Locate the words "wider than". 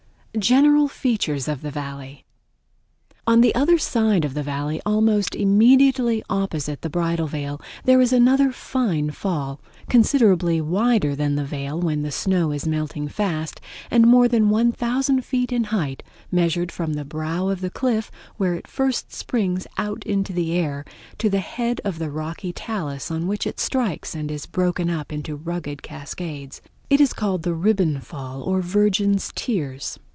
10.61-11.35